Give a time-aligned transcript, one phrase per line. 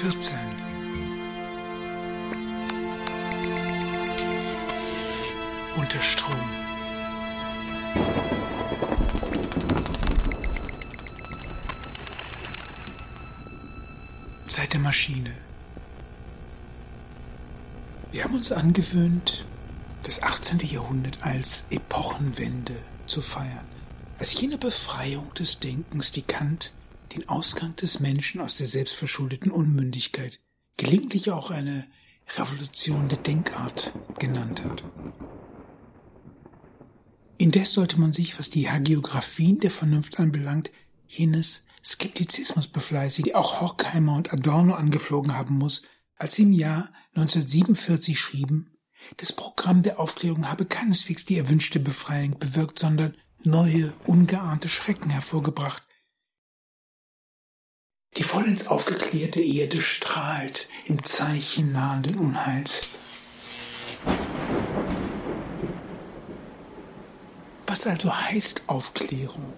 [0.00, 0.38] 14.
[5.76, 6.40] Unter Strom.
[14.46, 15.34] Seit der Maschine.
[18.10, 19.44] Wir haben uns angewöhnt,
[20.04, 20.60] das 18.
[20.60, 23.66] Jahrhundert als Epochenwende zu feiern,
[24.18, 26.72] als jene Befreiung des Denkens, die Kant
[27.12, 30.40] den Ausgang des Menschen aus der selbstverschuldeten Unmündigkeit,
[30.76, 31.86] gelegentlich auch eine
[32.36, 34.84] Revolution der Denkart genannt hat.
[37.38, 40.70] Indes sollte man sich, was die Hagiografien der Vernunft anbelangt,
[41.06, 45.82] jenes Skeptizismus befleißigen, die auch Horkheimer und Adorno angeflogen haben muss,
[46.16, 48.70] als sie im Jahr 1947 schrieben,
[49.16, 55.86] das Programm der Aufklärung habe keineswegs die erwünschte Befreiung bewirkt, sondern neue, ungeahnte Schrecken hervorgebracht,
[58.16, 62.88] die vollends aufgeklärte Erde strahlt im Zeichen nahenden Unheils.
[67.66, 69.52] Was also heißt Aufklärung?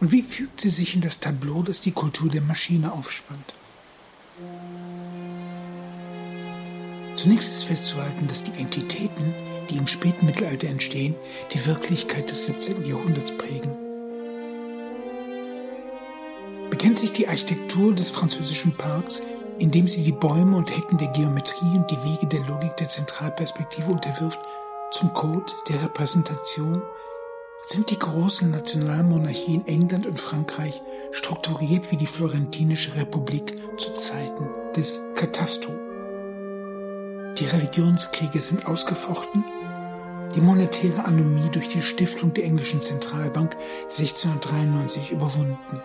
[0.00, 3.54] Und wie fügt sie sich in das Tableau, das die Kultur der Maschine aufspannt?
[7.16, 9.34] Zunächst ist festzuhalten, dass die Entitäten,
[9.70, 11.14] die im späten Mittelalter entstehen,
[11.52, 12.84] die Wirklichkeit des 17.
[12.84, 13.87] Jahrhunderts prägen
[16.98, 19.22] sich die Architektur des französischen Parks,
[19.58, 23.90] indem sie die Bäume und Hecken der Geometrie und die Wege der Logik der Zentralperspektive
[23.90, 24.40] unterwirft,
[24.90, 26.82] zum Code der Repräsentation,
[27.62, 35.00] sind die großen Nationalmonarchien England und Frankreich strukturiert wie die Florentinische Republik zu Zeiten des
[35.14, 35.72] Katasto.
[37.38, 39.44] Die Religionskriege sind ausgefochten,
[40.34, 45.80] die monetäre Anomie durch die Stiftung der englischen Zentralbank 1693 überwunden.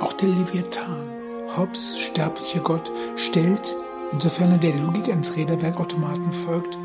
[0.00, 1.08] Auch der Leviathan,
[1.56, 3.76] Hobbes sterblicher Gott, stellt,
[4.12, 6.78] insofern er der Logik eines Räderwerkautomaten folgt,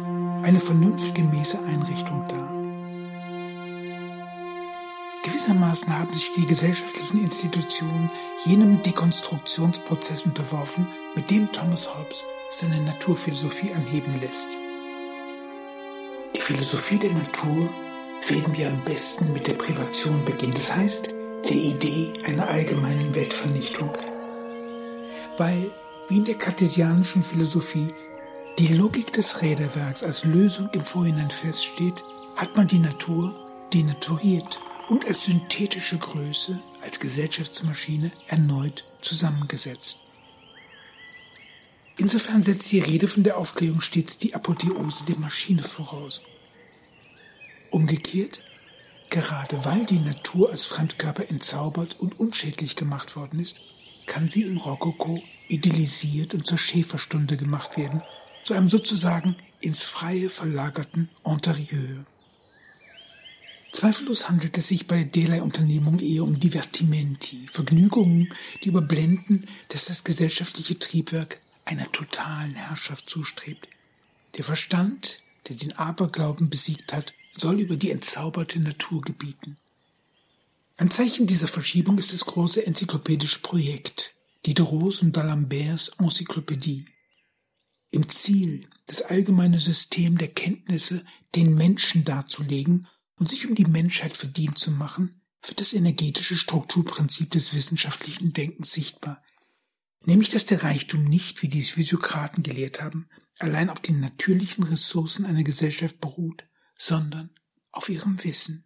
[0.43, 2.49] eine vernunftgemäße Einrichtung dar.
[5.23, 8.09] Gewissermaßen haben sich die gesellschaftlichen Institutionen
[8.45, 14.49] jenem Dekonstruktionsprozess unterworfen, mit dem Thomas Hobbes seine Naturphilosophie anheben lässt.
[16.35, 17.69] Die Philosophie der Natur
[18.27, 20.53] werden wir am besten mit der Privation beginnen.
[20.53, 23.91] Das heißt, der Idee einer allgemeinen Weltvernichtung.
[25.37, 25.71] Weil,
[26.09, 27.93] wie in der kartesianischen Philosophie,
[28.59, 32.03] die Logik des Räderwerks als Lösung im Vorhinein feststeht,
[32.35, 33.33] hat man die Natur
[33.73, 34.59] denaturiert
[34.89, 39.99] und als synthetische Größe, als Gesellschaftsmaschine erneut zusammengesetzt.
[41.97, 46.21] Insofern setzt die Rede von der Aufklärung stets die Apotheose der Maschine voraus.
[47.69, 48.43] Umgekehrt
[49.11, 53.59] Gerade weil die Natur als Fremdkörper entzaubert und unschädlich gemacht worden ist,
[54.05, 58.01] kann sie im Rokoko idealisiert und zur Schäferstunde gemacht werden,
[58.43, 62.05] zu einem sozusagen ins Freie verlagerten Interieur.
[63.73, 68.33] Zweifellos handelt es sich bei derlei Unternehmung eher um Divertimenti, Vergnügungen,
[68.63, 73.67] die überblenden, dass das gesellschaftliche Triebwerk einer totalen Herrschaft zustrebt.
[74.37, 79.57] Der Verstand, der den Aberglauben besiegt hat, soll über die entzauberte Natur gebieten.
[80.77, 84.15] Ein Zeichen dieser Verschiebung ist das große enzyklopädische Projekt
[84.45, 86.85] Diderot und d'Alemberts Enzyklopädie.
[87.91, 91.05] Im Ziel, das allgemeine System der Kenntnisse
[91.35, 92.87] den Menschen darzulegen
[93.17, 98.71] und sich um die Menschheit verdient zu machen, wird das energetische Strukturprinzip des wissenschaftlichen Denkens
[98.71, 99.21] sichtbar,
[100.05, 103.07] nämlich dass der Reichtum nicht, wie die Physiokraten gelehrt haben,
[103.39, 106.45] allein auf den natürlichen Ressourcen einer Gesellschaft beruht,
[106.81, 107.29] sondern
[107.71, 108.65] auf ihrem Wissen.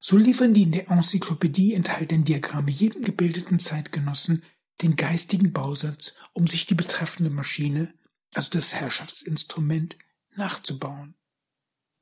[0.00, 4.42] So liefern die in der Enzyklopädie enthaltenen Diagramme jedem gebildeten Zeitgenossen
[4.80, 7.92] den geistigen Bausatz, um sich die betreffende Maschine,
[8.32, 9.98] also das Herrschaftsinstrument,
[10.34, 11.14] nachzubauen.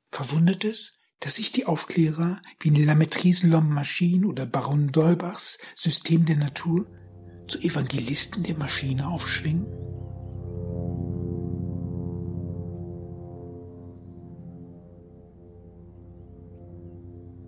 [0.09, 5.57] Verwundert es, dass sich die Aufklärer wie in La Maîtrise l'Homme Machine oder Baron Dolbachs
[5.75, 6.87] System der Natur
[7.47, 9.65] zu Evangelisten der Maschine aufschwingen?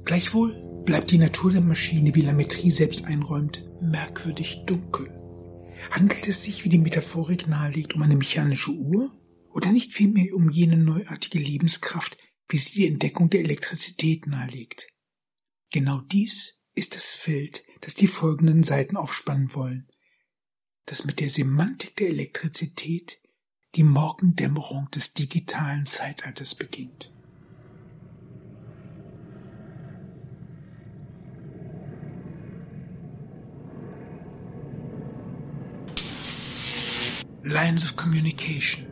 [0.07, 0.54] Gleichwohl
[0.86, 5.09] bleibt die Natur der Maschine, wie Lametrie selbst einräumt, merkwürdig dunkel.
[5.92, 9.12] Handelt es sich, wie die Metaphorik nahelegt, um eine mechanische Uhr
[9.51, 12.18] oder nicht vielmehr um jene neuartige Lebenskraft,
[12.48, 14.88] wie sie die Entdeckung der Elektrizität nahelegt?
[15.74, 19.89] Genau dies ist das Feld, das die folgenden Seiten aufspannen wollen,
[20.86, 23.19] das mit der Semantik der Elektrizität
[23.75, 27.12] die Morgendämmerung des digitalen Zeitalters beginnt.
[37.49, 38.85] Lines of Communication.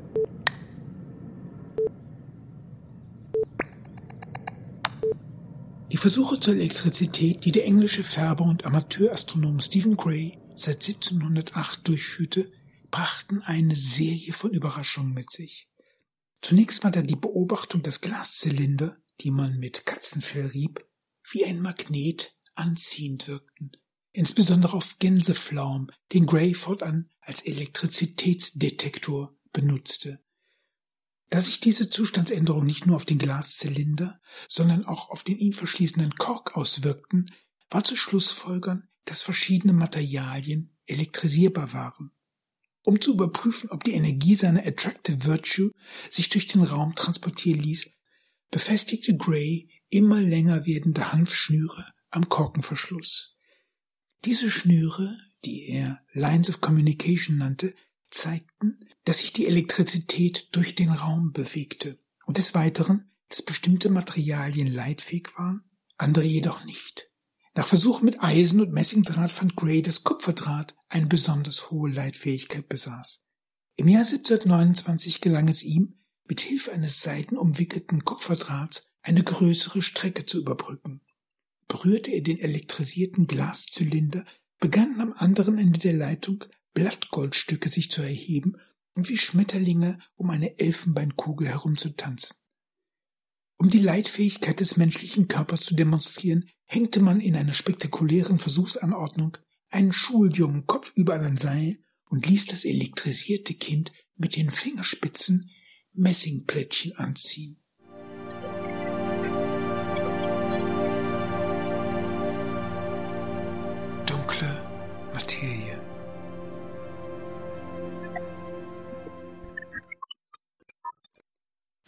[5.92, 12.50] Die Versuche zur Elektrizität, die der englische Färber und Amateurastronom Stephen Gray seit 1708 durchführte,
[12.92, 15.70] brachten eine Serie von Überraschungen mit sich.
[16.40, 20.80] Zunächst war da die Beobachtung, dass Glaszylinder, die man mit Katzenfell rieb,
[21.30, 23.74] wie ein Magnet anziehend wirkten,
[24.14, 30.20] insbesondere auf Gänseflaum, den Gray fortan als Elektrizitätsdetektor benutzte.
[31.30, 36.16] Da sich diese Zustandsänderung nicht nur auf den Glaszylinder, sondern auch auf den ihn verschließenden
[36.16, 37.32] Kork auswirkten,
[37.70, 42.12] war zu Schlussfolgern, dass verschiedene Materialien elektrisierbar waren.
[42.84, 45.72] Um zu überprüfen, ob die Energie seiner Attractive Virtue
[46.12, 47.90] sich durch den Raum transportieren ließ,
[48.52, 53.36] befestigte Gray immer länger werdende Hanfschnüre am Korkenverschluss.
[54.24, 57.74] Diese Schnüre, die er Lines of Communication nannte,
[58.10, 64.68] zeigten, dass sich die Elektrizität durch den Raum bewegte und des Weiteren, dass bestimmte Materialien
[64.68, 65.64] leitfähig waren,
[65.98, 67.10] andere jedoch nicht.
[67.54, 73.22] Nach Versuchen mit Eisen und Messingdraht fand Gray, dass Kupferdraht eine besonders hohe Leitfähigkeit besaß.
[73.78, 80.40] Im Jahr 1729 gelang es ihm, mit Hilfe eines seitenumwickelten Kupferdrahts eine größere Strecke zu
[80.40, 81.02] überbrücken.
[81.68, 84.26] Berührte er den elektrisierten Glaszylinder,
[84.60, 86.44] begannen am anderen Ende der Leitung
[86.74, 88.58] Blattgoldstücke sich zu erheben
[88.94, 92.38] und wie Schmetterlinge um eine Elfenbeinkugel herumzutanzen.
[93.58, 99.38] Um die Leitfähigkeit des menschlichen Körpers zu demonstrieren, hängte man in einer spektakulären Versuchsanordnung
[99.70, 101.80] einen Schuljungen kopfüber an ein Seil
[102.10, 105.50] und ließ das elektrisierte Kind mit den Fingerspitzen
[105.94, 107.65] Messingplättchen anziehen.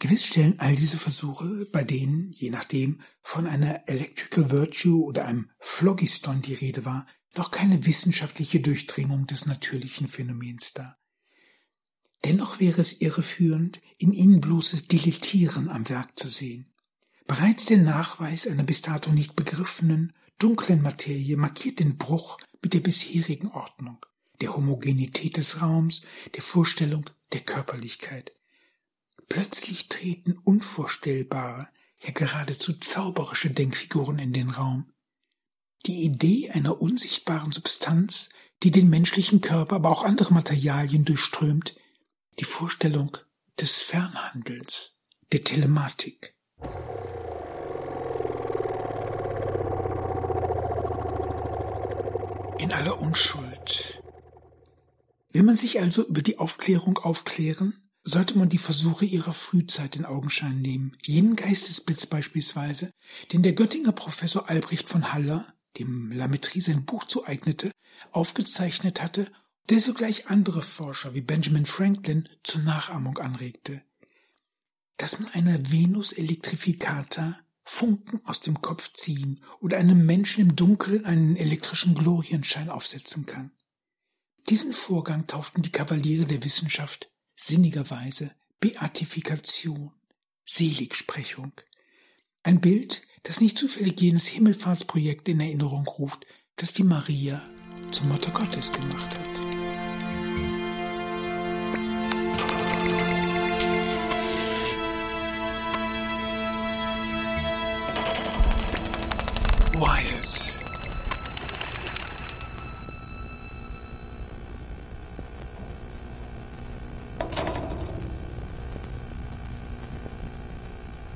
[0.08, 5.50] Gewiss stellen all diese Versuche, bei denen, je nachdem, von einer Electrical Virtue oder einem
[5.58, 7.06] Phlogiston die Rede war,
[7.36, 10.96] noch keine wissenschaftliche Durchdringung des natürlichen Phänomens dar.
[12.24, 16.72] Dennoch wäre es irreführend, in ihnen bloßes Dilettieren am Werk zu sehen.
[17.26, 22.80] Bereits der Nachweis einer bis dato nicht begriffenen, dunklen Materie markiert den Bruch mit der
[22.80, 23.98] bisherigen Ordnung,
[24.40, 26.00] der Homogenität des Raums,
[26.34, 28.32] der Vorstellung der Körperlichkeit.
[29.28, 31.68] Plötzlich treten unvorstellbare,
[32.00, 34.90] ja geradezu zauberische Denkfiguren in den Raum.
[35.86, 38.30] Die Idee einer unsichtbaren Substanz,
[38.62, 41.76] die den menschlichen Körper, aber auch andere Materialien durchströmt,
[42.38, 43.16] die Vorstellung
[43.60, 44.96] des Fernhandelns,
[45.32, 46.34] der Telematik.
[52.58, 54.02] In aller Unschuld.
[55.30, 57.77] Will man sich also über die Aufklärung aufklären,
[58.08, 62.90] sollte man die Versuche ihrer Frühzeit in Augenschein nehmen, jenen Geistesblitz beispielsweise,
[63.32, 67.70] den der Göttinger Professor Albrecht von Haller, dem Lametrie sein Buch zueignete,
[68.10, 69.30] aufgezeichnet hatte,
[69.68, 73.82] der sogleich andere Forscher wie Benjamin Franklin zur Nachahmung anregte.
[74.96, 81.04] Dass man einer Venus Electrificata Funken aus dem Kopf ziehen oder einem Menschen im Dunkeln
[81.04, 83.52] einen elektrischen Glorienschein aufsetzen kann.
[84.48, 89.92] Diesen Vorgang tauften die Kavaliere der Wissenschaft sinnigerweise Beatifikation,
[90.44, 91.52] Seligsprechung.
[92.42, 96.26] Ein Bild, das nicht zufällig jenes Himmelfahrtsprojekt in Erinnerung ruft,
[96.56, 97.48] das die Maria
[97.92, 99.38] zum Mutter Gottes gemacht hat.
[109.74, 110.07] Wild.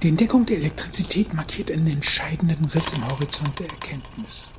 [0.03, 4.51] Die Entdeckung der Elektrizität markiert einen entscheidenden Riss im Horizont der Erkenntnis.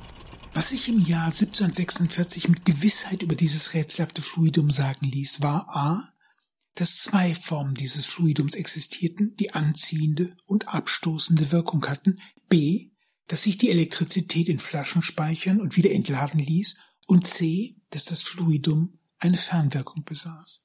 [0.54, 6.02] Was sich im Jahr 1746 mit Gewissheit über dieses rätselhafte Fluidum sagen ließ, war a,
[6.76, 12.92] dass zwei Formen dieses Fluidums existierten, die anziehende und abstoßende Wirkung hatten, b,
[13.26, 18.22] dass sich die Elektrizität in Flaschen speichern und wieder entladen ließ, und c, dass das
[18.22, 20.64] Fluidum eine Fernwirkung besaß.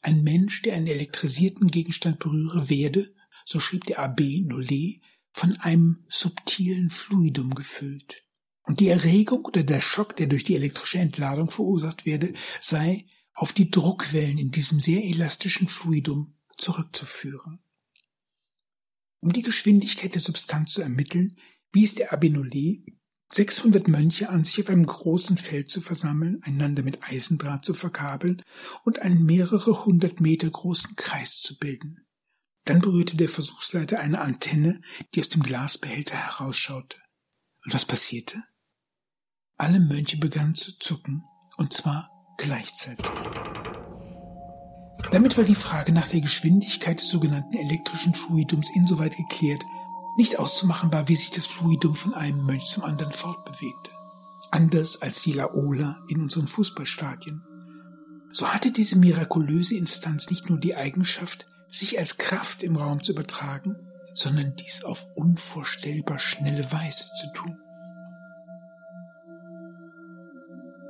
[0.00, 3.14] Ein Mensch, der einen elektrisierten Gegenstand berühre, werde,
[3.46, 5.00] so schrieb der Abbé Nollet,
[5.32, 8.24] von einem subtilen Fluidum gefüllt.
[8.62, 13.52] Und die Erregung oder der Schock, der durch die elektrische Entladung verursacht werde, sei auf
[13.52, 17.60] die Druckwellen in diesem sehr elastischen Fluidum zurückzuführen.
[19.20, 21.36] Um die Geschwindigkeit der Substanz zu ermitteln,
[21.72, 22.84] wies der Abbé Nollet
[23.32, 28.42] 600 Mönche an sich auf einem großen Feld zu versammeln, einander mit Eisendraht zu verkabeln
[28.84, 32.05] und einen mehrere hundert Meter großen Kreis zu bilden.
[32.66, 34.80] Dann berührte der Versuchsleiter eine Antenne,
[35.14, 36.98] die aus dem Glasbehälter herausschaute.
[37.64, 38.42] Und was passierte?
[39.56, 41.24] Alle Mönche begannen zu zucken,
[41.56, 43.06] und zwar gleichzeitig.
[45.12, 49.64] Damit war die Frage nach der Geschwindigkeit des sogenannten elektrischen Fluidums insoweit geklärt,
[50.16, 53.90] nicht auszumachen war, wie sich das Fluidum von einem Mönch zum anderen fortbewegte.
[54.50, 57.44] Anders als die Laola in unseren Fußballstadien.
[58.32, 61.46] So hatte diese mirakulöse Instanz nicht nur die Eigenschaft,
[61.78, 63.76] sich als Kraft im Raum zu übertragen,
[64.14, 67.58] sondern dies auf unvorstellbar schnelle Weise zu tun.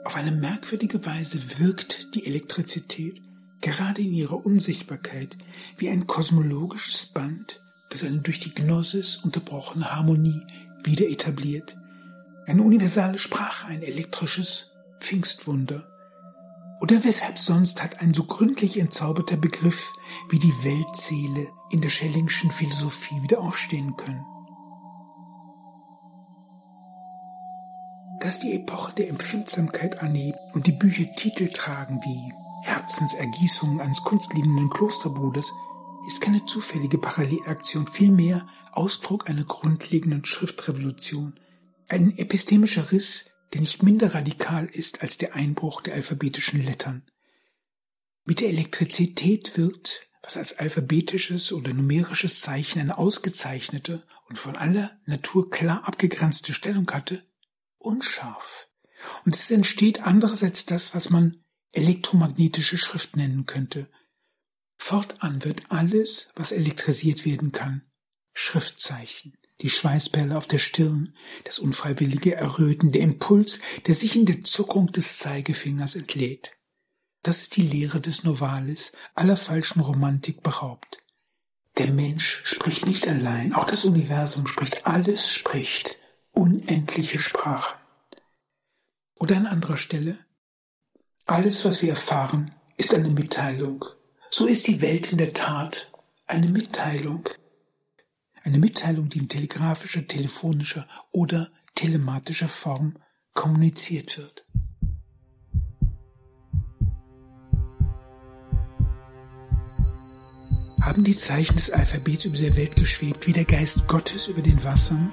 [0.04, 3.20] Auf eine merkwürdige Weise wirkt die Elektrizität
[3.60, 5.36] gerade in ihrer Unsichtbarkeit
[5.78, 10.46] wie ein kosmologisches Band, das eine durch die Gnosis unterbrochene Harmonie
[10.84, 11.76] wieder etabliert.
[12.46, 15.88] Eine universale Sprache, ein elektrisches Pfingstwunder.
[16.80, 19.92] Oder weshalb sonst hat ein so gründlich entzauberter Begriff
[20.28, 24.24] wie die Weltseele in der Schellingschen Philosophie wieder aufstehen können?
[28.20, 32.32] Dass die Epoche der Empfindsamkeit anhebt und die Bücher Titel tragen wie
[32.64, 35.52] Herzensergießungen eines kunstliebenden Klosterbruders,
[36.06, 41.38] ist keine zufällige Parallelaktion, vielmehr Ausdruck einer grundlegenden Schriftrevolution,
[41.88, 47.02] ein epistemischer Riss, der nicht minder radikal ist als der Einbruch der alphabetischen Lettern.
[48.24, 54.98] Mit der Elektrizität wird, was als alphabetisches oder numerisches Zeichen eine ausgezeichnete und von aller
[55.06, 57.22] Natur klar abgegrenzte Stellung hatte,
[57.78, 58.68] unscharf.
[59.24, 61.36] Und es entsteht andererseits das, was man
[61.72, 63.88] elektromagnetische Schrift nennen könnte.
[64.76, 67.82] Fortan wird alles, was elektrisiert werden kann,
[68.32, 74.42] Schriftzeichen, die Schweißperle auf der Stirn, das unfreiwillige Erröten, der Impuls, der sich in der
[74.42, 76.52] Zuckung des Zeigefingers entlädt.
[77.22, 81.02] Das ist die Lehre des Novalis, aller falschen Romantik beraubt.
[81.78, 85.98] Der Mensch spricht nicht allein, auch das Universum spricht, alles spricht,
[86.32, 87.76] unendliche Sprachen.
[89.14, 90.18] Oder an anderer Stelle,
[91.24, 93.84] alles, was wir erfahren, ist eine Mitteilung.
[94.30, 95.90] So ist die Welt in der Tat
[96.26, 97.28] eine Mitteilung.
[98.46, 102.96] Eine Mitteilung, die in telegrafischer, telefonischer oder telematischer Form
[103.34, 104.46] kommuniziert wird.
[110.80, 114.62] Haben die Zeichen des Alphabets über der Welt geschwebt, wie der Geist Gottes über den
[114.62, 115.10] Wassern?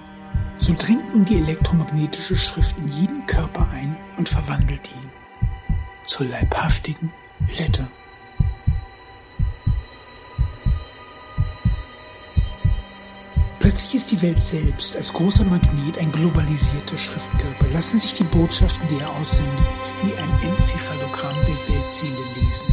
[0.59, 5.09] So dringt nun die elektromagnetische Schrift in jeden Körper ein und verwandelt ihn
[6.05, 7.11] zur leibhaftigen
[7.57, 7.89] Letter.
[13.73, 17.67] Plötzlich ist die Welt selbst als großer Magnet ein globalisierter Schriftkörper.
[17.69, 19.65] Lassen sich die Botschaften, die er aussendet,
[20.03, 22.67] wie ein Enzephalogramm der Weltseele lesen.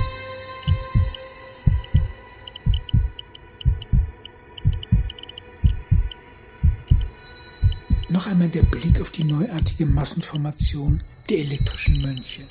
[8.11, 12.47] Noch einmal der Blick auf die neuartige Massenformation der elektrischen Mönche.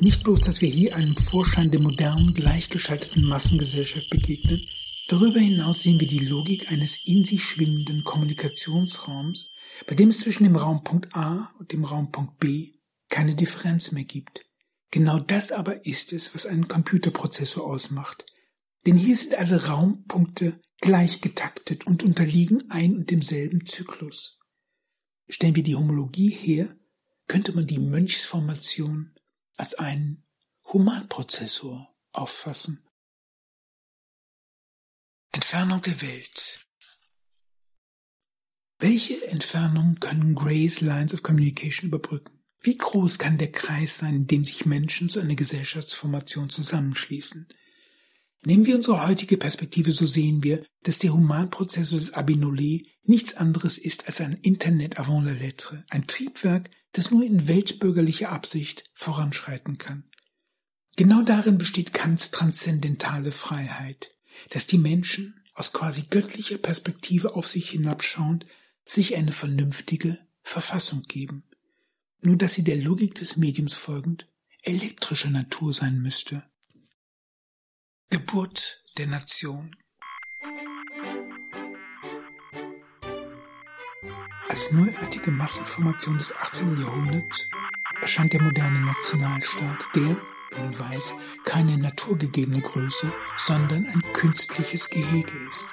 [0.00, 4.64] Nicht bloß, dass wir hier einem Vorschein der modernen, gleichgeschalteten Massengesellschaft begegnen,
[5.12, 9.52] darüber hinaus sehen wir die Logik eines in sich schwingenden Kommunikationsraums,
[9.86, 12.74] bei dem es zwischen dem Raumpunkt A und dem Raumpunkt B
[13.08, 14.46] keine Differenz mehr gibt.
[14.90, 18.24] Genau das aber ist es, was einen Computerprozessor ausmacht.
[18.86, 24.38] Denn hier sind alle Raumpunkte gleich getaktet und unterliegen ein und demselben Zyklus.
[25.28, 26.74] Stellen wir die Homologie her,
[27.26, 29.14] könnte man die Mönchsformation
[29.56, 30.24] als einen
[30.72, 32.84] Humanprozessor auffassen.
[35.32, 36.66] Entfernung der Welt.
[38.80, 42.42] Welche Entfernung können Grays Lines of Communication überbrücken?
[42.60, 47.46] Wie groß kann der Kreis sein, in dem sich Menschen zu einer Gesellschaftsformation zusammenschließen?
[48.44, 53.78] Nehmen wir unsere heutige Perspektive, so sehen wir, dass der Humanprozessor des Abinolé nichts anderes
[53.78, 59.78] ist als ein Internet avant la lettre, ein Triebwerk, das nur in weltbürgerlicher Absicht voranschreiten
[59.78, 60.10] kann.
[60.96, 64.10] Genau darin besteht Kants transzendentale Freiheit,
[64.48, 68.46] dass die Menschen aus quasi göttlicher Perspektive auf sich hinabschauend
[68.86, 71.44] sich eine vernünftige Verfassung geben,
[72.22, 74.26] nur dass sie der Logik des Mediums folgend
[74.62, 76.44] elektrischer Natur sein müsste.
[78.08, 79.76] Geburt der Nation
[84.48, 86.76] Als neuartige Massenformation des 18.
[86.76, 87.46] Jahrhunderts
[88.00, 90.16] erscheint der moderne Nationalstaat, der,
[90.52, 91.14] Weiß
[91.44, 95.66] keine naturgegebene Größe, sondern ein künstliches Gehege ist.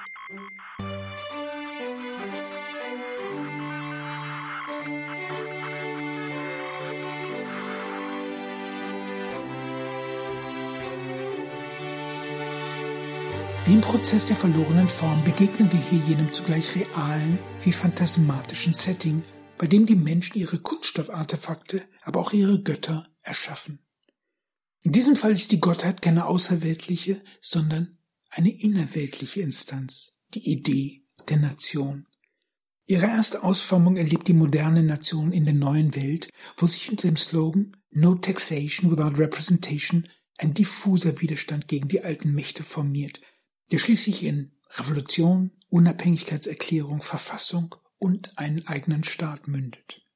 [13.67, 19.24] Wie im Prozess der verlorenen Form begegnen wir hier jenem zugleich realen wie phantasmatischen Setting,
[19.57, 23.87] bei dem die Menschen ihre Kunststoffartefakte, aber auch ihre Götter erschaffen.
[24.88, 27.98] In diesem Fall ist die Gottheit keine außerweltliche, sondern
[28.29, 32.08] eine innerweltliche Instanz, die Idee der Nation.
[32.86, 37.17] Ihre erste Ausformung erlebt die moderne Nation in der neuen Welt, wo sich unter dem
[37.17, 43.20] Slogan No Taxation without Representation ein diffuser Widerstand gegen die alten Mächte formiert,
[43.74, 50.07] der schließlich in Revolution, Unabhängigkeitserklärung, Verfassung und einen eigenen Staat mündet.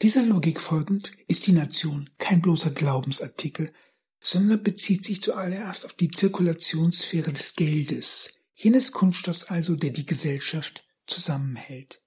[0.00, 3.72] Dieser Logik folgend ist die Nation kein bloßer Glaubensartikel,
[4.20, 10.86] sondern bezieht sich zuallererst auf die Zirkulationssphäre des Geldes, jenes Kunststoffs also, der die Gesellschaft
[11.08, 12.00] zusammenhält.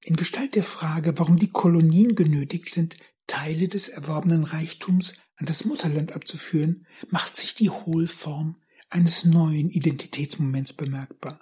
[0.00, 2.96] In Gestalt der Frage, warum die Kolonien genötigt sind,
[3.28, 8.56] Teile des erworbenen Reichtums an das Mutterland abzuführen, macht sich die Hohlform
[8.90, 11.38] eines neuen Identitätsmoments bemerkbar.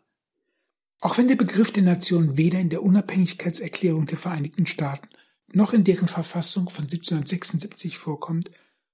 [1.01, 5.09] Auch wenn der Begriff der Nation weder in der Unabhängigkeitserklärung der Vereinigten Staaten
[5.53, 8.51] noch in deren Verfassung von 1776 vorkommt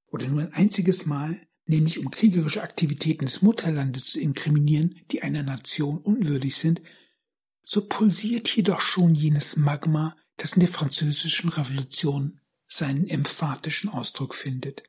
[0.07, 5.43] oder nur ein einziges Mal, nämlich um kriegerische Aktivitäten des Mutterlandes zu inkriminieren, die einer
[5.43, 6.83] Nation unwürdig sind,
[7.65, 14.83] so pulsiert jedoch schon jenes Magma, das in der französischen Revolution seinen emphatischen Ausdruck findet.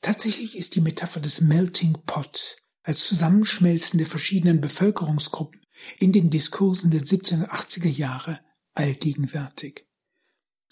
[0.00, 5.60] Tatsächlich ist die Metapher des Melting Pot als Zusammenschmelzen der verschiedenen Bevölkerungsgruppen
[5.98, 8.40] in den Diskursen der 1780er Jahre
[8.74, 9.86] allgegenwärtig.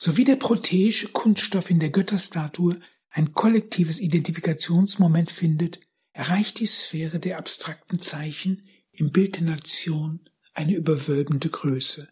[0.04, 2.80] So wie der proteische Kunststoff in der Götterstatue
[3.11, 5.78] ein kollektives Identifikationsmoment findet,
[6.12, 12.09] erreicht die Sphäre der abstrakten Zeichen im Bild der Nation eine überwölbende Größe.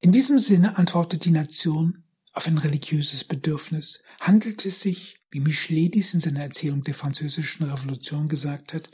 [0.00, 2.04] In diesem Sinne antwortet die Nation
[2.34, 4.02] auf ein religiöses Bedürfnis.
[4.20, 8.90] Handelt es sich, wie Michelet dies in seiner Erzählung der französischen Revolution gesagt hat,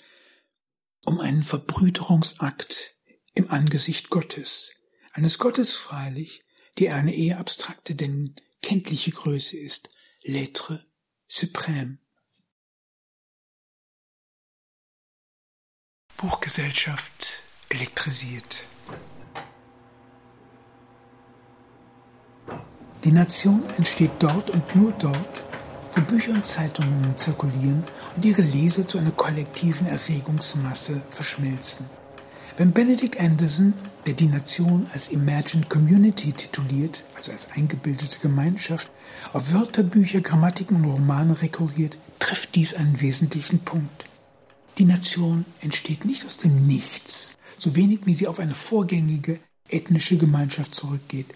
[1.05, 2.95] um einen Verbrüderungsakt
[3.35, 4.71] im Angesicht Gottes,
[5.13, 6.46] eines Gottes freilich,
[6.79, 9.91] der eine eher abstrakte, denn kenntliche Größe ist,
[10.25, 10.85] l'être
[11.29, 11.99] suprême.
[16.17, 18.67] Buchgesellschaft elektrisiert.
[23.05, 25.45] Die Nation entsteht dort und nur dort,
[25.93, 27.85] wo Bücher und Zeitungen zirkulieren
[28.17, 31.87] und ihre Leser zu einer kollektiven Erregungsmasse verschmelzen.
[32.57, 33.75] Wenn Benedict Anderson,
[34.07, 38.91] der die Nation als Imagined Community tituliert, also als eingebildete Gemeinschaft,
[39.33, 44.07] auf Wörterbücher, Grammatiken und Romane rekurriert, trifft dies einen wesentlichen Punkt.
[44.79, 50.17] Die Nation entsteht nicht aus dem Nichts, so wenig wie sie auf eine vorgängige ethnische
[50.17, 51.27] Gemeinschaft zurückgeht.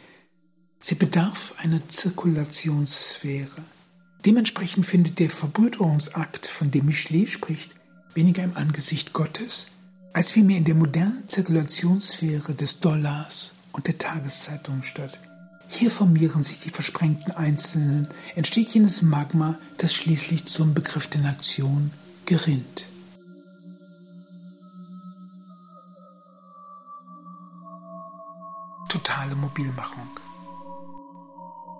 [0.78, 3.64] Sie bedarf einer Zirkulationssphäre.
[4.24, 7.74] Dementsprechend findet der Verbrüderungsakt, von dem Michelet spricht,
[8.14, 9.66] weniger im Angesicht Gottes,
[10.12, 15.20] als vielmehr in der modernen Zirkulationssphäre des Dollars und der Tageszeitung statt.
[15.68, 21.92] Hier formieren sich die versprengten Einzelnen, entsteht jenes Magma, das schließlich zum Begriff der Nation
[22.26, 22.90] gerinnt.
[28.90, 30.08] totale Mobilmachung.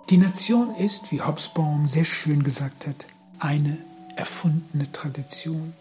[0.09, 3.07] Die Nation ist, wie Hobsbawm sehr schön gesagt hat,
[3.39, 3.77] eine
[4.15, 5.73] erfundene Tradition.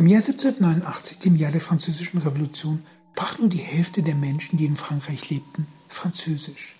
[0.00, 2.82] Im Jahr 1789, dem Jahr der Französischen Revolution,
[3.12, 6.76] sprach nur die Hälfte der Menschen, die in Frankreich lebten, Französisch.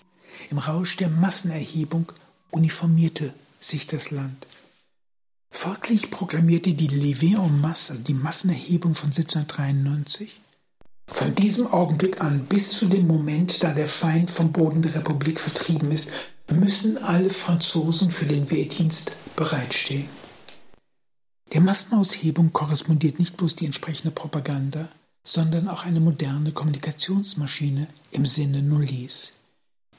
[0.49, 2.11] Im Rausch der Massenerhebung
[2.49, 4.47] uniformierte sich das Land.
[5.51, 10.41] Folglich proklamierte die Levée en masse, die Massenerhebung von 1793,
[11.05, 15.39] von diesem Augenblick an bis zu dem Moment, da der Feind vom Boden der Republik
[15.39, 16.07] vertrieben ist,
[16.49, 20.09] müssen alle Franzosen für den Wehrdienst bereitstehen.
[21.53, 24.87] Der Massenaushebung korrespondiert nicht bloß die entsprechende Propaganda,
[25.25, 29.33] sondern auch eine moderne Kommunikationsmaschine im Sinne Nullis.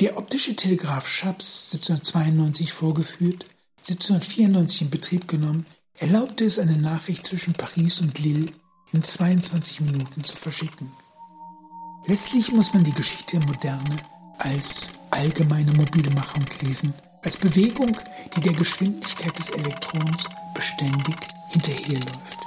[0.00, 3.44] Der optische Telegraph Chaps, 1792 vorgeführt,
[3.80, 5.66] 1794 in Betrieb genommen,
[5.98, 8.50] erlaubte es, eine Nachricht zwischen Paris und Lille
[8.92, 10.90] in 22 Minuten zu verschicken.
[12.06, 13.96] Letztlich muss man die Geschichte der Moderne
[14.38, 17.96] als allgemeine Mobilmachung lesen, als Bewegung,
[18.34, 21.16] die der Geschwindigkeit des Elektrons beständig
[21.52, 22.38] hinterherläuft.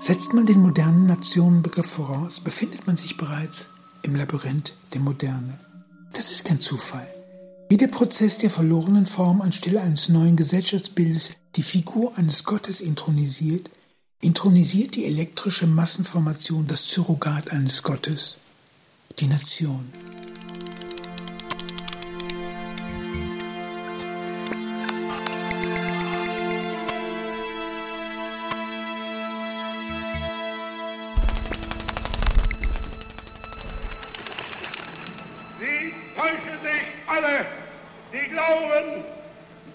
[0.00, 3.70] Setzt man den modernen Nationenbegriff voraus, befindet man sich bereits
[4.02, 5.58] im Labyrinth der Moderne.
[6.12, 7.06] Das ist kein Zufall.
[7.68, 13.68] Wie der Prozess der verlorenen Form anstelle eines neuen Gesellschaftsbildes die Figur eines Gottes intronisiert,
[14.20, 18.38] intronisiert die elektrische Massenformation das Surrogat eines Gottes,
[19.18, 19.92] die Nation.
[37.18, 37.44] Alle,
[38.12, 39.04] die glauben,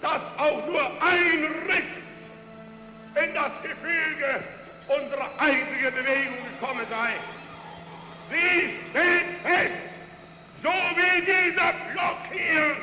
[0.00, 4.42] dass auch nur ein Riss in das Gefüge
[4.88, 7.12] unserer einzigen Bewegung gekommen sei.
[8.30, 9.74] Sie steht fest,
[10.62, 12.76] so wie dieser Block hier.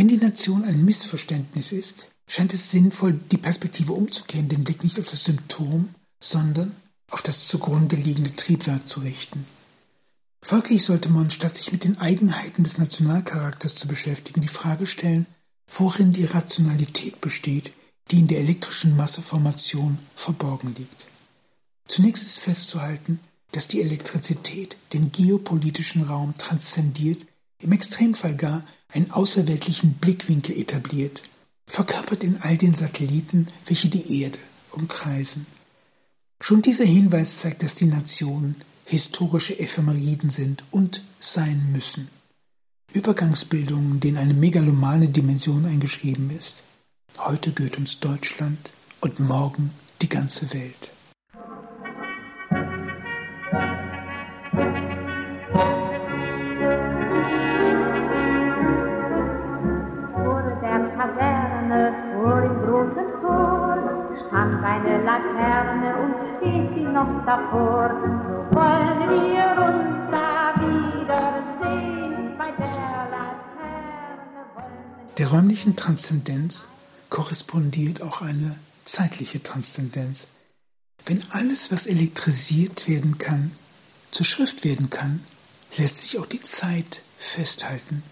[0.00, 4.98] Wenn die Nation ein Missverständnis ist, scheint es sinnvoll, die Perspektive umzukehren, den Blick nicht
[4.98, 6.74] auf das Symptom, sondern
[7.12, 9.46] auf das zugrunde liegende Triebwerk zu richten.
[10.42, 15.26] Folglich sollte man, statt sich mit den Eigenheiten des Nationalcharakters zu beschäftigen, die Frage stellen,
[15.68, 17.72] worin die Rationalität besteht,
[18.10, 21.06] die in der elektrischen Masseformation verborgen liegt.
[21.86, 23.20] Zunächst ist festzuhalten,
[23.52, 27.26] dass die Elektrizität den geopolitischen Raum transzendiert,
[27.60, 31.22] im Extremfall gar einen außerweltlichen Blickwinkel etabliert,
[31.66, 34.38] verkörpert in all den Satelliten, welche die Erde
[34.72, 35.46] umkreisen.
[36.40, 42.08] Schon dieser Hinweis zeigt, dass die Nationen historische Ephemeriden sind und sein müssen.
[42.92, 46.64] Übergangsbildungen, denen eine megalomane Dimension eingeschrieben ist.
[47.18, 49.70] Heute gehört uns Deutschland und morgen
[50.02, 50.92] die ganze Welt.
[65.10, 74.20] Laterne und steht sie noch davor, so wollen wir uns da wiedersehen bei der Laterne.
[75.18, 76.68] Der räumlichen Transzendenz
[77.08, 80.28] korrespondiert auch eine zeitliche Transzendenz.
[81.06, 83.50] Wenn alles, was elektrisiert werden kann,
[84.12, 85.24] zur Schrift werden kann,
[85.76, 88.04] lässt sich auch die Zeit festhalten.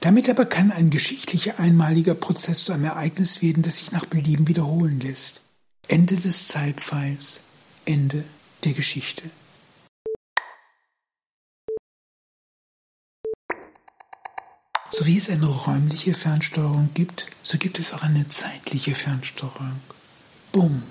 [0.00, 4.46] Damit aber kann ein geschichtlicher einmaliger Prozess zu einem Ereignis werden, das sich nach Belieben
[4.46, 5.40] wiederholen lässt.
[5.90, 7.40] Ende des Zeitpfeils,
[7.86, 8.22] Ende
[8.62, 9.22] der Geschichte.
[14.90, 19.80] So wie es eine räumliche Fernsteuerung gibt, so gibt es auch eine zeitliche Fernsteuerung.
[20.52, 20.82] Bumm.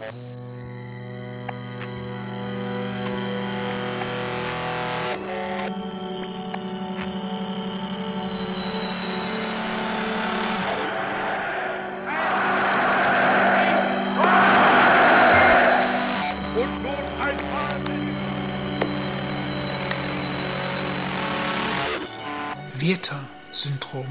[22.79, 24.05] Werther-Syndrom.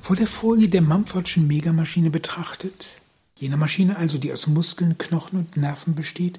[0.00, 2.98] Vor der Folie der Mumfordschen Megamaschine betrachtet,
[3.36, 6.38] jener Maschine also, die aus Muskeln, Knochen und Nerven besteht,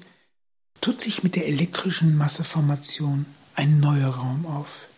[0.80, 4.88] tut sich mit der elektrischen Masseformation ein neuer Raum auf.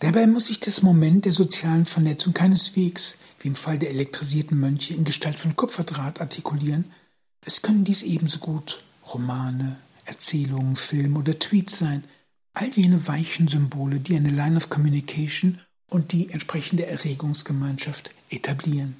[0.00, 4.92] Dabei muss sich das Moment der sozialen Vernetzung keineswegs, wie im Fall der elektrisierten Mönche,
[4.92, 6.92] in Gestalt von Kupferdraht artikulieren.
[7.40, 9.78] Es können dies ebenso gut Romane,
[10.08, 12.04] Erzählungen, Filme oder Tweets sein.
[12.54, 18.96] All jene weichen Symbole, die eine Line of Communication und die entsprechende Erregungsgemeinschaft etablieren.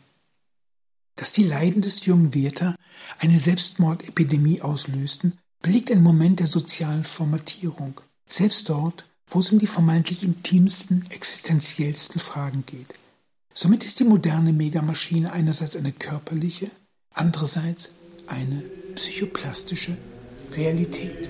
[1.16, 2.76] Dass die Leiden des jungen Werther
[3.18, 9.66] eine Selbstmordepidemie auslösten, belegt ein Moment der sozialen Formatierung, selbst dort, wo es um die
[9.66, 12.94] vermeintlich intimsten, existenziellsten Fragen geht.
[13.52, 16.70] Somit ist die moderne Megamaschine einerseits eine körperliche,
[17.12, 17.90] andererseits
[18.28, 18.62] eine
[18.94, 19.96] psychoplastische
[20.56, 21.28] Realität.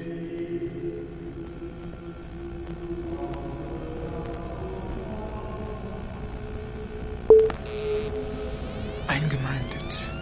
[9.06, 10.12] Eingemeindet.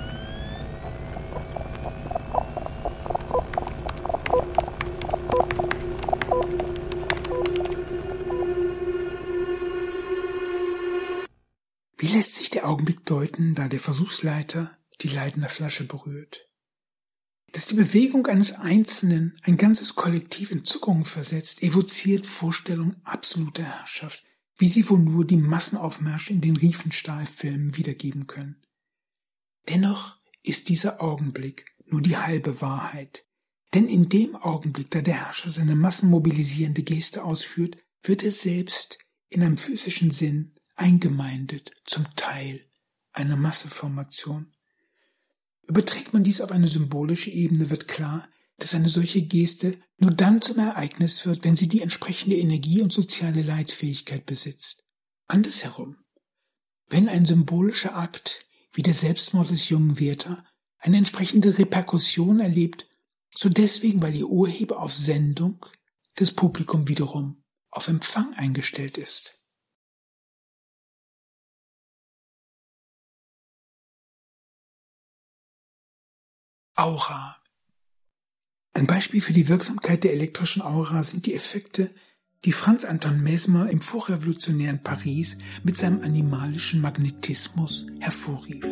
[11.98, 16.48] Wie lässt sich der Augenblick deuten, da der Versuchsleiter die leidende Flasche berührt?
[17.56, 24.22] Dass die Bewegung eines Einzelnen ein ganzes Kollektiv in Zuckungen versetzt, evoziert Vorstellungen absoluter Herrschaft,
[24.58, 28.62] wie sie wohl nur die Massenaufmärsche in den Riefenstahlfilmen wiedergeben können.
[29.70, 33.24] Dennoch ist dieser Augenblick nur die halbe Wahrheit.
[33.72, 38.98] Denn in dem Augenblick, da der Herrscher seine massenmobilisierende Geste ausführt, wird er selbst
[39.30, 42.66] in einem physischen Sinn eingemeindet zum Teil
[43.14, 44.52] einer Masseformation.
[45.66, 50.40] Überträgt man dies auf eine symbolische Ebene, wird klar, dass eine solche Geste nur dann
[50.40, 54.84] zum Ereignis wird, wenn sie die entsprechende Energie und soziale Leitfähigkeit besitzt.
[55.26, 55.96] Andersherum.
[56.88, 60.44] Wenn ein symbolischer Akt wie der Selbstmord des jungen Werther
[60.78, 62.86] eine entsprechende Reperkussion erlebt,
[63.34, 65.66] so deswegen, weil ihr Urheber auf Sendung,
[66.14, 69.42] das Publikum wiederum auf Empfang eingestellt ist.
[76.78, 77.38] Aura.
[78.74, 81.90] Ein Beispiel für die Wirksamkeit der elektrischen Aura sind die Effekte,
[82.44, 88.66] die Franz Anton Mesmer im vorrevolutionären Paris mit seinem animalischen Magnetismus hervorrief.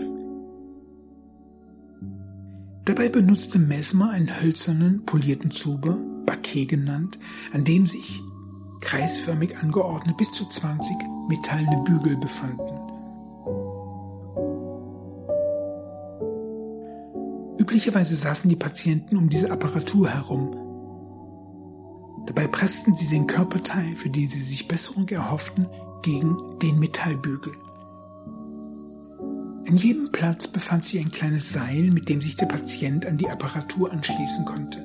[2.84, 7.18] Dabei benutzte Mesmer einen hölzernen, polierten Zuber, Baquet genannt,
[7.54, 8.20] an dem sich,
[8.82, 10.94] kreisförmig angeordnet, bis zu 20
[11.30, 12.73] metallene Bügel befanden.
[17.74, 20.54] Üblicherweise saßen die Patienten um diese Apparatur herum.
[22.24, 25.66] Dabei pressten sie den Körperteil, für den sie sich Besserung erhofften,
[26.02, 27.52] gegen den Metallbügel.
[29.66, 33.28] An jedem Platz befand sich ein kleines Seil, mit dem sich der Patient an die
[33.28, 34.78] Apparatur anschließen konnte.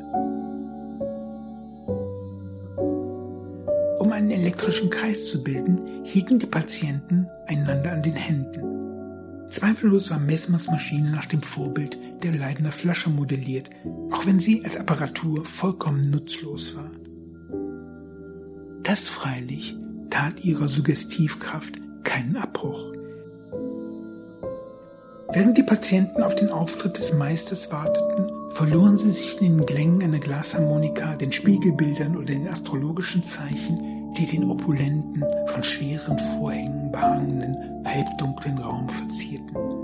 [4.00, 9.48] Um einen elektrischen Kreis zu bilden, hielten die Patienten einander an den Händen.
[9.50, 13.70] Zweifellos war Mesmers Maschine nach dem Vorbild der Leidener Flasche modelliert,
[14.12, 16.92] auch wenn sie als Apparatur vollkommen nutzlos war.
[18.84, 19.76] Das freilich
[20.10, 22.92] tat ihrer Suggestivkraft keinen Abbruch.
[25.32, 30.02] Während die Patienten auf den Auftritt des Meisters warteten, verloren sie sich in den Klängen
[30.02, 37.56] einer Glasharmonika, den Spiegelbildern oder den astrologischen Zeichen, die den opulenten, von schweren Vorhängen behangenen,
[37.86, 39.79] halbdunklen Raum verzierten.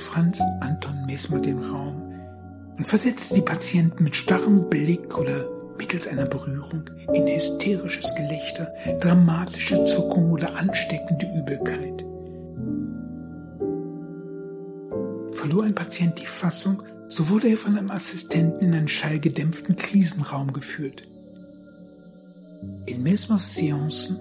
[0.00, 2.02] Franz Anton Mesmer den Raum
[2.76, 9.84] und versetzte die Patienten mit starrem Blick oder mittels einer Berührung in hysterisches Gelächter, dramatische
[9.84, 12.04] Zuckung oder ansteckende Übelkeit.
[15.32, 20.52] Verlor ein Patient die Fassung, so wurde er von einem Assistenten in einen schallgedämpften Krisenraum
[20.52, 21.06] geführt.
[22.86, 24.18] In Mesmers Seancen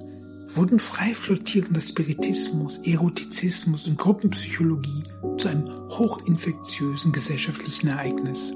[0.56, 5.04] wurden frei flottierender Spiritismus, Erotizismus und Gruppenpsychologie
[5.38, 8.54] zu einem hochinfektiösen gesellschaftlichen Ereignis.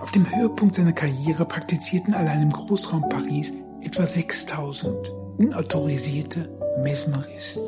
[0.00, 6.50] Auf dem Höhepunkt seiner Karriere praktizierten allein im Großraum Paris etwa 6000 unautorisierte
[6.82, 7.64] Mesmeristen.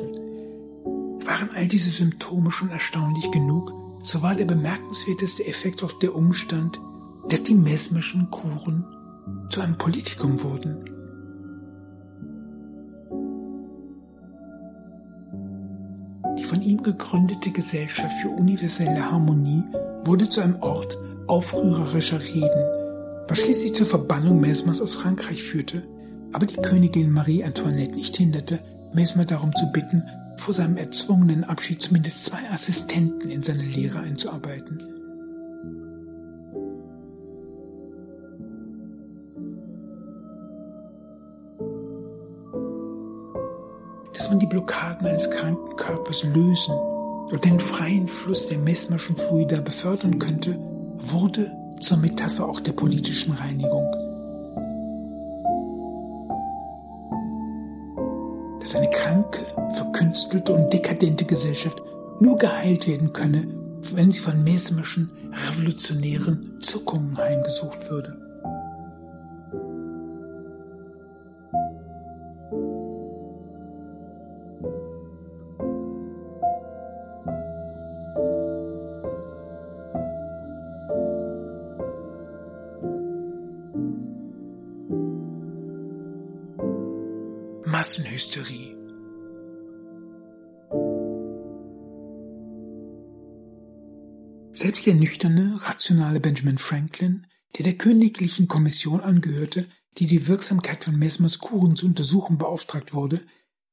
[1.25, 3.73] Waren all diese Symptome schon erstaunlich genug,
[4.03, 6.79] so war der bemerkenswerteste Effekt auch der Umstand,
[7.27, 8.85] dass die mesmerischen Kuren
[9.49, 10.98] zu einem Politikum wurden.
[16.49, 19.63] Von ihm gegründete Gesellschaft für universelle Harmonie
[20.03, 22.65] wurde zu einem Ort aufrührerischer Reden,
[23.27, 25.83] was schließlich zur Verbannung Mesmers aus Frankreich führte,
[26.33, 28.59] aber die Königin Marie Antoinette nicht hinderte,
[28.93, 30.03] Mesmer darum zu bitten,
[30.37, 34.98] vor seinem erzwungenen Abschied zumindest zwei Assistenten in seine Lehre einzuarbeiten.
[44.29, 50.19] Man die Blockaden eines kranken Körpers lösen und den freien Fluss der mesmerschen Fluida befördern
[50.19, 50.57] könnte,
[50.97, 53.85] wurde zur Metapher auch der politischen Reinigung.
[58.59, 59.39] Dass eine kranke,
[59.71, 61.81] verkünstelte und dekadente Gesellschaft
[62.19, 63.47] nur geheilt werden könne,
[63.93, 68.28] wenn sie von mesmerschen, revolutionären Zuckungen heimgesucht würde.
[87.89, 88.77] Massenhysterie.
[94.51, 97.25] Selbst der nüchterne, rationale Benjamin Franklin,
[97.57, 103.21] der der königlichen Kommission angehörte, die die Wirksamkeit von Mesmers Kuren zu untersuchen beauftragt wurde,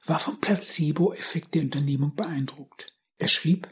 [0.07, 2.94] war vom Placebo-Effekt der Unternehmung beeindruckt.
[3.18, 3.68] Er schrieb,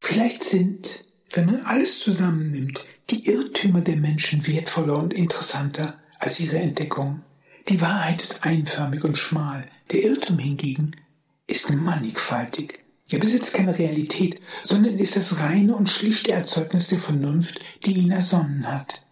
[0.00, 6.58] Vielleicht sind, wenn man alles zusammennimmt, die Irrtümer der Menschen wertvoller und interessanter als ihre
[6.58, 7.22] Entdeckungen.
[7.68, 10.96] Die Wahrheit ist einförmig und schmal, der Irrtum hingegen
[11.46, 12.80] ist mannigfaltig.
[13.10, 18.10] Er besitzt keine Realität, sondern ist das reine und schlichte Erzeugnis der Vernunft, die ihn
[18.10, 19.02] ersonnen hat.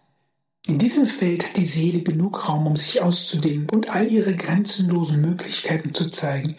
[0.67, 5.21] In diesem Feld hat die Seele genug Raum, um sich auszudehnen und all ihre grenzenlosen
[5.21, 6.57] Möglichkeiten zu zeigen,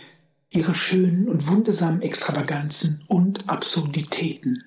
[0.50, 4.64] ihre schönen und wundersamen Extravaganzen und Absurditäten.